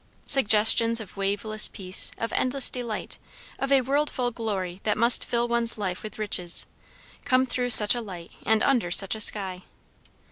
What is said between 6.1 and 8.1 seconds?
riches, come through such a